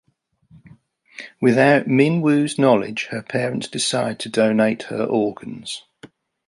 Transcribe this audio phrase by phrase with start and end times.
[1.39, 5.83] Without Min-woo's knowledge, her parents decide to donate her organs.